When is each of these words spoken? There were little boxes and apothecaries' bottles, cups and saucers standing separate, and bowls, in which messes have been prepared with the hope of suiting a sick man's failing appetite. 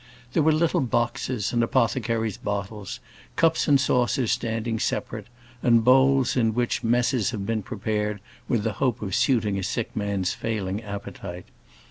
There 0.33 0.41
were 0.41 0.51
little 0.51 0.81
boxes 0.81 1.53
and 1.53 1.61
apothecaries' 1.61 2.39
bottles, 2.39 2.99
cups 3.35 3.67
and 3.67 3.79
saucers 3.79 4.31
standing 4.31 4.79
separate, 4.79 5.27
and 5.61 5.83
bowls, 5.83 6.35
in 6.35 6.55
which 6.55 6.83
messes 6.83 7.29
have 7.29 7.45
been 7.45 7.61
prepared 7.61 8.19
with 8.47 8.63
the 8.63 8.73
hope 8.81 9.03
of 9.03 9.13
suiting 9.13 9.59
a 9.59 9.63
sick 9.63 9.95
man's 9.95 10.33
failing 10.33 10.81
appetite. 10.81 11.45